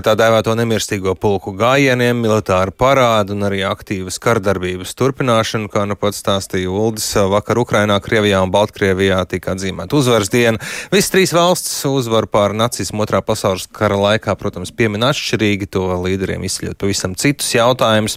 [0.00, 6.22] Tā dēvēto nemirstīgo pulku gājieniem, militāru parādu un arī aktīvas kardarbības turpināšanu, kā nu pats
[6.22, 7.08] stāstīja Uldis.
[7.28, 10.62] Vakar Ukrainā, Krievijā un Baltkrievijā tika atzīmēta uzvaras diena.
[10.94, 16.48] Visas trīs valstis uzvaru pār nacismu otrā pasaules kara laikā, protams, piemin atšķirīgi, to līderiem
[16.48, 18.16] izsļot pavisam citus jautājumus.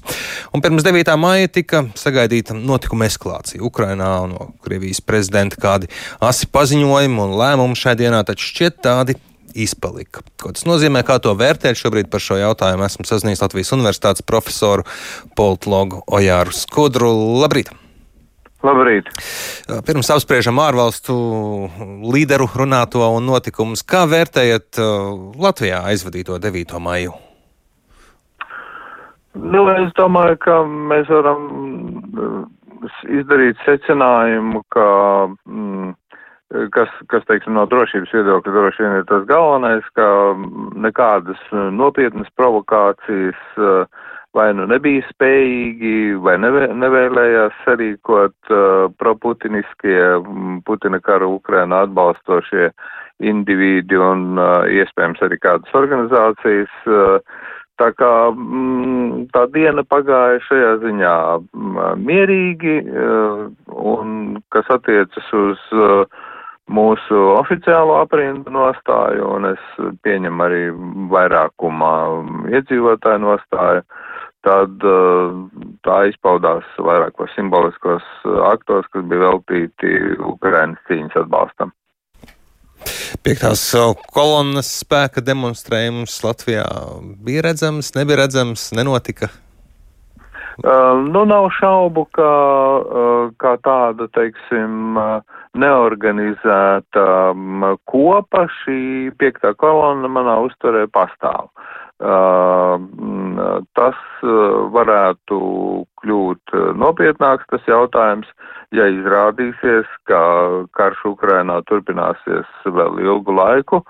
[0.56, 1.14] Un pirms 9.
[1.20, 5.92] maija tika sagaidīta notikuma eskalācija Ukrainā un no Krievijas prezidenta kādi
[6.24, 9.20] asi paziņojumi un lēmumi šai dienā, taču šķiet tādi
[9.56, 10.24] izpalika.
[10.42, 12.86] Ko tas nozīmē, kā to vērtēt šobrīd par šo jautājumu?
[12.88, 14.86] Esmu sazinājies Latvijas Universitātes profesoru
[15.38, 17.12] politologu Ojāru Skudru.
[17.44, 17.72] Labrīt!
[18.64, 19.10] Labrīt!
[19.84, 21.16] Pirms apspriežam ārvalstu
[22.14, 24.80] līderu runāto un notikumus, kā vērtējat
[25.44, 26.80] Latvijā aizvadīto 9.
[26.80, 27.18] maiju?
[29.34, 31.48] Nu, es domāju, ka mēs varam
[33.10, 34.86] izdarīt secinājumu, ka
[35.28, 35.94] mm,
[36.74, 40.08] kas, kas, teiksim, no drošības viedokļa droši vien ir tas galvenais, ka
[40.86, 41.42] nekādas
[41.74, 44.02] nopietnas provokācijas eh,
[44.34, 50.00] vai nu nebija spējīgi, vai nevē, nevēlējās sarīkot uh, proputiniskie
[50.66, 52.72] Putina karu Ukraina atbalstošie
[53.22, 54.40] individi un
[54.74, 56.74] iespējams arī kādas organizācijas.
[57.78, 58.12] Tā kā
[59.38, 61.14] tā diena pagāja šajā ziņā
[62.02, 62.76] mierīgi,
[63.94, 64.18] un
[64.54, 66.22] kas attiecas uz uh,
[66.72, 69.64] mūsu oficiālo aprindu nostāju, un es
[70.06, 70.64] pieņemu arī
[71.12, 71.94] vairākumā
[72.54, 73.84] iedzīvotāju nostāju,
[74.44, 75.38] tad uh,
[75.88, 78.04] tā izpaudās vairākos simboliskos
[78.50, 79.94] aktos, kas bija veltīti
[80.34, 81.72] Ukrainas cīņas atbalstam.
[83.24, 83.62] Piektās
[84.12, 86.66] kolonas spēka demonstrējums Latvijā
[87.24, 89.30] bija redzams, nebija redzams, nenotika.
[90.62, 92.32] Uh, nu, nav šaubu, ka
[92.78, 101.50] uh, kā tāda, teiksim, uh, neorganizēta um, kopa šī piektā kolona manā uztverē pastāv.
[102.04, 102.78] Uh,
[103.78, 103.98] tas
[104.76, 105.38] varētu
[106.02, 108.30] kļūt nopietnāks tas jautājums,
[108.76, 110.22] ja izrādīsies, ka
[110.78, 113.82] karš Ukrainā turpināsies vēl ilgu laiku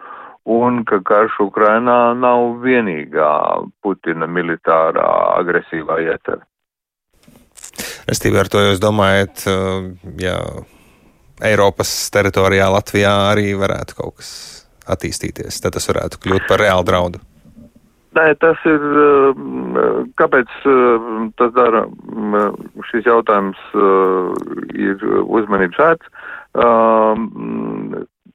[0.46, 3.34] un ka karš Ukrainā nav vienīgā
[3.82, 6.44] Putina militārā agresīvā ietara.
[8.10, 9.46] Restīvi ar to jūs domājat,
[10.20, 10.38] ja
[11.44, 14.32] Eiropas teritorijā Latvijā arī varētu kaut kas
[14.90, 17.22] attīstīties, tad tas varētu kļūt par reālu draudu?
[18.14, 18.84] Nē, tas ir,
[20.22, 20.52] kāpēc
[21.40, 21.88] tas dara,
[22.92, 23.62] šis jautājums
[24.78, 26.12] ir uzmanības vērts,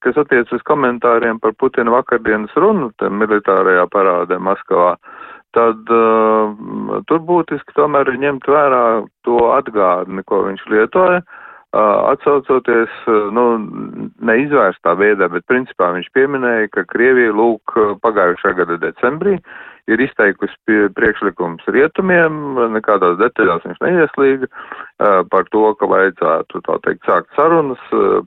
[0.03, 2.91] kas attiec uz komentāriem par Putina vakardienas runu
[3.23, 4.97] militārajā parādē Maskavā
[5.59, 8.83] tad uh, tur būtiski tomēr ir ņemt vērā
[9.27, 11.23] to atgādni, ko viņš lietoja,
[11.77, 13.47] atsaucoties, uh, nu,
[14.25, 19.39] neizvērstā veidā, bet principā viņš pieminēja, ka Krievija lūk pagājušā gada decembrī
[19.89, 24.49] ir izteikusi priekšlikums rietumiem, nekādās detaļās viņš neieslīga,
[25.33, 27.81] par to, ka vajadzētu, tā teikt, sākt sarunas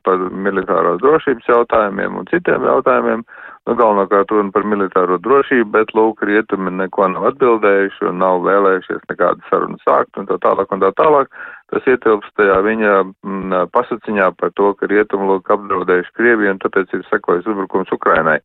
[0.08, 3.24] par militārās drošības jautājumiem un citiem jautājumiem,
[3.70, 9.06] nu, galvenokārt runa par militāro drošību, bet, lūk, rietumi neko nav atbildējuši un nav vēlējušies
[9.14, 11.30] nekādu sarunu sākt un tā tālāk un tā tālāk.
[11.72, 16.62] Tas ietilpst tajā viņa m, mm, pasaciņā par to, ka rietumi, lūk, apdraudējuši Krieviju un
[16.64, 18.40] tāpēc ir sekojis uzbrukums Ukrainai.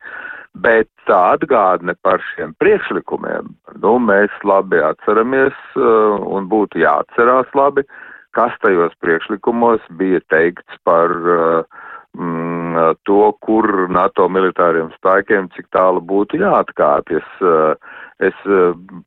[0.62, 3.50] Bet tā atgādne par šiem priekšlikumiem,
[3.82, 7.84] nu, mēs labi atceramies uh, un būtu jāatcerās labi,
[8.36, 11.82] kas tajos priekšlikumos bija teikts par uh,
[12.16, 17.28] mm, to, kur NATO militāriem spēkiem cik tālu būtu jāatkāpjas.
[18.24, 18.36] Es,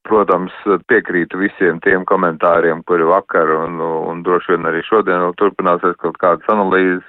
[0.06, 0.53] protams,
[0.86, 6.20] piekrītu visiem tiem komentāriem, kuri vakar un, un droši vien arī šodien vēl turpināsies kaut
[6.22, 7.06] kādas analīzes,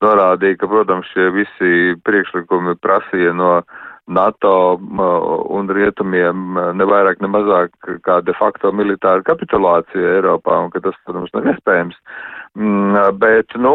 [0.00, 1.72] norādīja, ka, protams, šie visi
[2.08, 3.58] priekšlikumi prasīja no
[4.08, 10.80] NATO un rietumiem ne vairāk, ne mazāk kā de facto militāra kapitulācija Eiropā, un ka
[10.82, 12.00] tas, protams, nav iespējams.
[12.00, 13.72] Uh, Mm, bet, nu,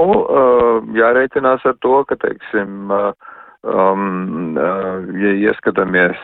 [0.94, 2.92] jārēķinās ar to, ka, teiksim,
[3.63, 4.57] um,
[5.22, 6.19] ja ieskatāmies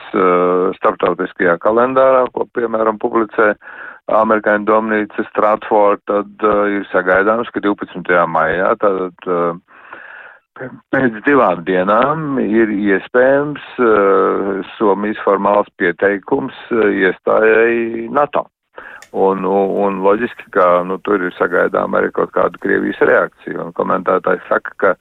[0.78, 3.54] starptautiskajā kalendārā, ko, piemēram, publicē
[4.12, 8.04] Amerikāņu domnīca Stratford, tad uh, ir sagaidāms, ka 12.
[8.28, 9.54] maijā, tad uh,
[10.92, 18.50] pēc divām dienām ir iespējams uh, Somijas formāls pieteikums uh, iestājai NATO.
[19.14, 23.60] Un, un, loģiski, ka nu, tur ir sagaidām arī kaut kāda Krievijas reakcija.
[23.62, 24.94] Un komentētājs saka, ka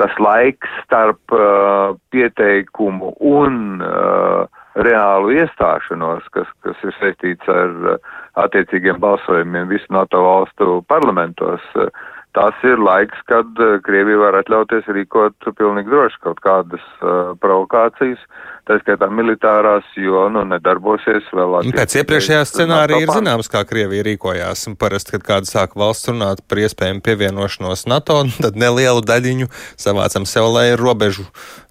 [0.00, 4.46] tas laiks starp uh, pieteikumu un uh,
[4.80, 11.92] reālu iestāšanos, kas, kas ir saistīts ar uh, attiecīgiem balsojumiem visu NATO valstu parlamentos, uh,
[12.36, 18.22] tas ir laiks, kad Krievija var atļauties rīkot pilnīgi droši kaut kādas uh, provokācijas,
[18.68, 21.58] tā skaitā militārās, jo, nu, nedarbosies vēl.
[21.76, 24.68] Pēc iepriekšējā scenārija ir zināms, kā Krievija rīkojās.
[24.80, 29.50] Parasti, kad kāda sāk valsts runāt par iespējamu pievienošanos NATO, tad nelielu daļiņu
[29.80, 31.26] savācam sev, lai ir robežu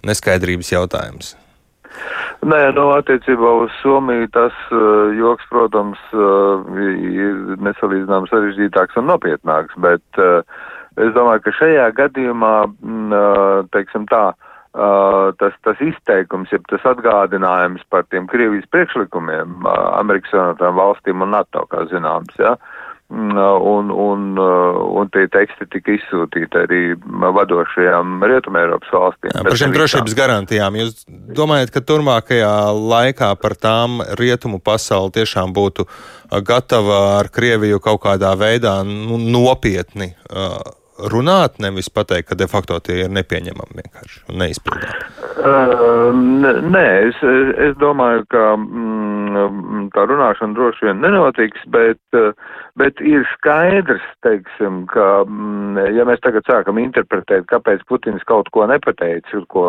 [0.06, 1.36] neskaidrības jautājums.
[2.40, 9.76] Nē, nu, attiecībā uz Somiju tas uh, joks, protams, uh, ir nesalīdzinām sarežģītāks un nopietnāks,
[9.84, 10.40] bet uh,
[10.96, 14.30] es domāju, ka šajā gadījumā, mm, uh, teiksim tā,
[14.70, 21.24] Uh, tas, tas izteikums, ja tas atgādinājums par tiem Krievijas priekšlikumiem uh, Amerikas Savienotām valstīm
[21.26, 22.79] un NATO, kā zināms, ja, Mm,
[23.10, 26.80] un, un, uh, un tie teksti tika izsūtīti arī
[27.36, 29.34] vadošajām Rietumēropas valstīm.
[29.34, 30.78] Par šiem drošības garantijām.
[30.78, 31.04] Jūs
[31.36, 35.88] domājat, ka turmākajā laikā par tām rietumu pasauli tiešām būtu
[36.46, 40.60] gatava ar Krieviju kaut kādā veidā nu, nopietni uh,
[41.10, 44.98] runāt, nevis pateikt, ka de facto tie ir nepieņemami vienkārši un neizpildāmi?
[45.40, 46.10] Uh,
[46.74, 47.20] nē, es,
[47.68, 52.02] es domāju, ka mm, tā runāšana droši vien nenotiks, bet,
[52.78, 58.66] bet ir skaidrs, teiksim, ka, mm, ja mēs tagad sākam interpretēt, kāpēc Putins kaut ko
[58.70, 59.66] nepateica, ko,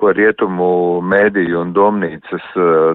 [0.00, 2.50] ko rietumu mēdīju un domnīcas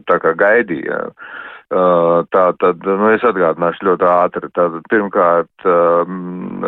[0.10, 1.07] tā kā gaidīja.
[1.10, 4.51] Uh, tā tad, nu, es atgādināšu ļoti ātri.
[4.56, 6.66] Tātad, pirmkārt, um,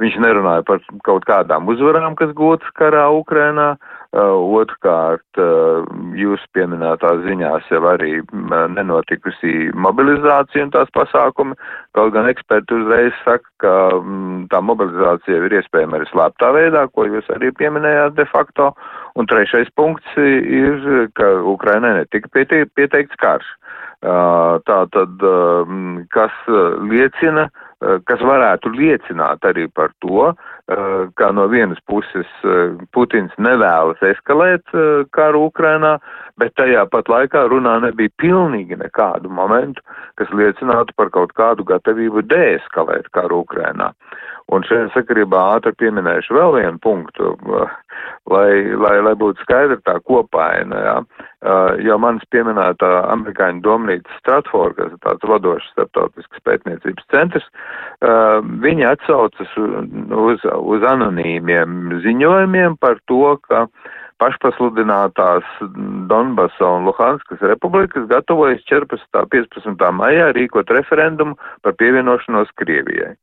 [0.00, 3.74] Viņš nerunāja par kaut kādām uzvarām, kas gūtas karā Ukrainā.
[4.10, 5.84] Uh, otrkārt, uh,
[6.18, 8.16] jūs pieminētā ziņās jau arī
[8.74, 11.54] nenotikusi mobilizācija un tās pasākumi.
[11.94, 17.06] Kaut gan eksperti uzreiz saka, ka um, tā mobilizācija ir iespējama arī slēptā veidā, ko
[17.06, 18.72] jūs arī pieminējāt de facto.
[19.14, 20.82] Un trešais punkts ir,
[21.14, 23.46] ka Ukrainai netika pieteikts karš.
[24.00, 25.20] Uh, tā tad,
[26.08, 26.36] kas
[26.88, 27.50] liecina,
[27.80, 30.32] kas varētu liecināt arī par to,
[31.16, 32.28] ka no vienas puses
[32.92, 34.64] Putins nevēlas eskalēt
[35.12, 35.98] karu Ukrainā,
[36.38, 39.82] bet tajā pat laikā runā nebija pilnīgi nekādu momentu,
[40.16, 43.92] kas liecinātu par kaut kādu gatavību deeskalēt karu Ukrainā.
[44.50, 47.36] Un šajā sakarībā ātri pieminēšu vēl vienu punktu,
[48.30, 48.50] lai,
[48.82, 50.96] lai, lai būtu skaidra tā kopaina, jā.
[51.86, 57.46] Jo manis pieminētā amerikāņu domnīca Stratford, kas ir tāds vadošs starptautisks pētniecības centrs,
[58.66, 63.68] viņi atsaucas uz, uz anonīmiem ziņojumiem par to, ka
[64.20, 65.46] pašpasludinātās
[66.10, 69.06] Donbasa un Luhanskas republikas gatavojas 14.
[69.16, 69.90] un 15.
[69.96, 73.14] maijā rīkot referendumu par pievienošanos Krievijai.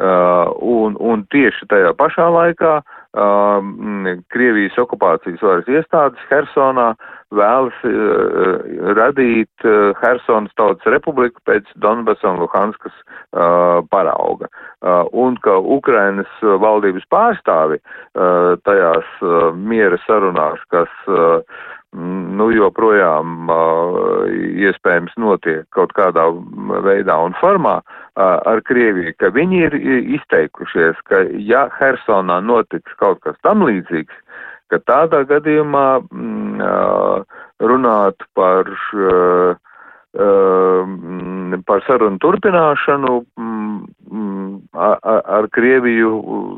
[0.00, 3.66] Uh, un, un tieši tajā pašā laikā uh,
[4.32, 6.86] Krievijas okupācijas varas iestādes Hersonā
[7.36, 8.62] vēlas uh,
[8.96, 14.48] radīt uh, Hersonas tautas republiku pēc Donbasa un Luhanskas uh, parauga.
[14.80, 21.44] Uh, un ka Ukrainas valdības pārstāvi uh, tajās uh, miera sarunās, kas uh,
[22.40, 24.28] nu, joprojām uh,
[24.64, 26.30] iespējams notiek kaut kādā
[26.88, 27.82] veidā un formā
[28.50, 29.76] ar Krieviju, ka viņi ir
[30.18, 34.16] izteikušies, ka ja Hersonā notiks kaut kas tam līdzīgs,
[34.70, 39.58] ka tādā gadījumā mm, uh, runāt par, uh,
[40.12, 46.10] par sarunu turpināšanu mm, ar, ar Krieviju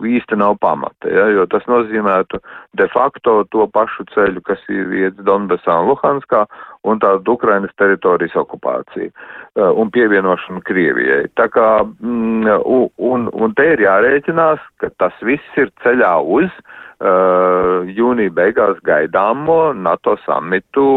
[0.09, 2.41] īsti nav pamata, ja, jo tas nozīmētu
[2.81, 6.47] de facto to pašu ceļu, kas ir iet Donbasā un Luhanskā,
[6.89, 11.27] un tādu Ukrainas teritorijas okupāciju uh, un pievienošanu Krievijai.
[11.37, 12.63] Tā kā, mm,
[12.97, 19.75] un, un te ir jārēķinās, ka tas viss ir ceļā uz uh, jūnija beigās gaidāmo
[19.77, 20.89] NATO samitu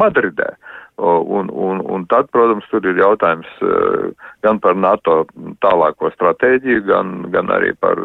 [0.00, 0.54] Madridē.
[0.96, 4.12] Un, un, un tad, protams, tur ir jautājums uh,
[4.46, 5.24] gan par NATO
[5.64, 7.98] tālāko stratēģiju, gan, gan arī par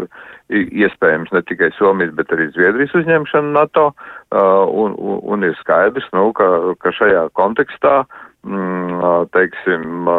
[0.50, 6.10] iespējams ne tikai Somijas, bet arī Zviedrijas uzņemšanu NATO, uh, un, un, un ir skaidrs,
[6.18, 6.50] nu, ka,
[6.82, 8.02] ka šajā kontekstā,
[8.50, 10.10] mm, teiksim,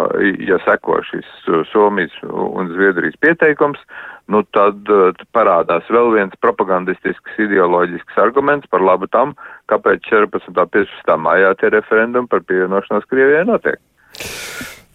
[0.46, 1.26] ja seko šis
[1.72, 3.82] Somijas un Zviedrijas pieteikums,
[4.30, 4.88] nu tad
[5.34, 9.34] parādās vēl viens propagandistisks ideoloģisks arguments par labu tam,
[9.72, 10.52] kāpēc 14.
[10.54, 11.16] un 15.
[11.18, 13.80] maijā tie referendumi par pievienošanos Krievijai notiek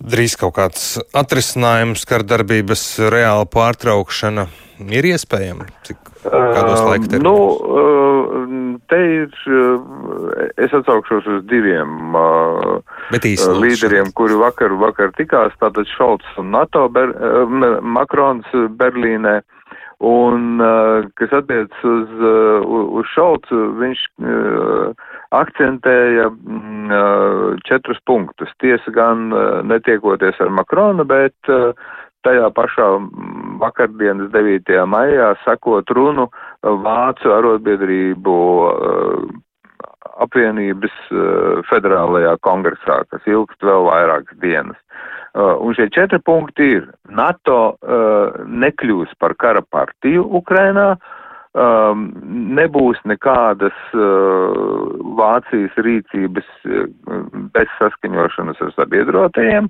[0.06, 4.48] drīz kaut kāds atrisinājums, kā darbības reāla pārtraukšana
[4.92, 5.68] ir iespējama?
[5.88, 7.26] Cik kādos uh, laika termiņos?
[7.26, 7.36] Nu,
[7.80, 12.95] uh, te ir, uh, es atsaukšos uz diviem uh,
[13.62, 18.48] līderiem, kuri vakar, vakar tikās, tātad Šolts un NATO, Ber, uh, Makrons
[18.80, 19.42] Berlīnē.
[20.06, 22.66] Un, uh, kas attiec uz, uh,
[23.00, 28.52] uz Šolcu, viņš uh, akcentēja mm, četrus punktus.
[28.60, 29.30] Tiesa gan
[29.68, 31.36] netiekoties ar Makronu, bet
[32.26, 32.90] tajā pašā
[33.62, 34.72] vakardienas 9.
[34.90, 36.28] maijā sakot runu
[36.64, 38.38] Vācu arotbiedrību
[40.24, 40.96] apvienības
[41.70, 44.80] federālajā kongresā, kas ilgst vēl vairākas dienas.
[45.36, 47.76] Un šie četri punkti ir NATO
[48.48, 50.94] nekļūs par kara partiju Ukrainā,
[51.56, 52.10] um,
[52.56, 54.56] nebūs nekādas uh,
[55.18, 56.88] Vācijas rīcības uh,
[57.56, 59.70] bez saskaņošanas ar sabiedrotajiem.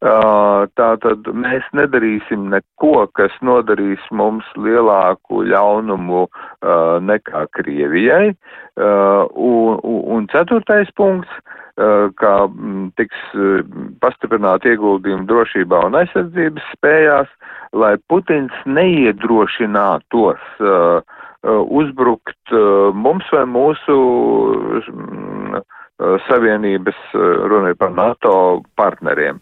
[0.00, 8.34] Uh, tātad mēs nedarīsim neko, kas nodarīs mums lielāku ļaunumu uh, nekā Krievijai.
[8.80, 9.80] Uh, un,
[10.16, 11.30] un ceturtais punkts,
[11.76, 13.60] uh, kā m, tiks uh,
[14.02, 17.30] pastiprināt ieguldījumu drošībā un aizsardzības spējās,
[17.76, 21.00] lai Putins neiedrošinātos Uh,
[21.48, 23.96] uzbrukt uh, mums vai mūsu
[24.92, 26.98] mm, uh, savienības,
[27.50, 28.32] runāja par NATO
[28.80, 29.40] partneriem.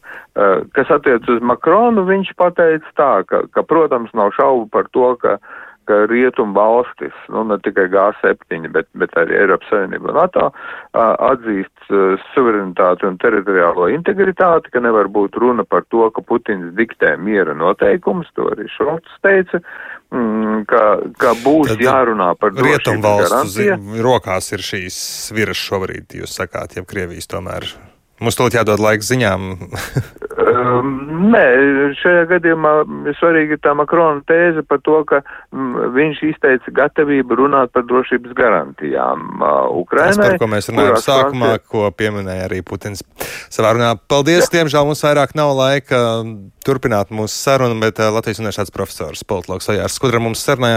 [0.74, 5.36] Kas attiec uz Makronu, viņš pateica tā, ka, ka, protams, nav šaubu par to, ka
[5.88, 10.46] ka rietum valstis, nu ne tikai G7, bet, bet arī Eiropas Savienība un NATO
[10.92, 11.90] atzīst
[12.34, 18.30] suverenitāti un teritoriālo integritāti, ka nevar būt runa par to, ka Putins diktē miera noteikumus,
[18.36, 19.62] to arī Šolts teica,
[20.12, 20.84] mm, ka,
[21.20, 24.98] ka būs Tad jārunā par rietum valstu rokās ir šīs
[25.36, 27.68] viras šobrīd, jūs sakāt, ja Krievijas tomēr
[28.18, 29.44] Mums to jādod laiks ziņām.
[30.42, 30.90] um,
[31.32, 31.44] nē,
[31.98, 32.72] šajā gadījumā
[33.18, 35.20] svarīgi ir tā Makrona tēze par to, ka
[35.54, 40.14] m, viņš izteica gatavību runāt par drošības garantijām uh, Ukrainai.
[40.14, 41.70] Tas, par ko mēs runājam sākumā, Francija...
[41.72, 43.04] ko pieminēja arī Putins
[43.48, 43.94] savā runā.
[44.10, 44.58] Paldies, Jā.
[44.58, 46.02] diemžēl mums vairāk nav laika
[46.68, 50.76] turpināt mūsu sarunu, bet uh, Latvijas universitātes profesors, politologs Ojārs Skudra mums sarunājās.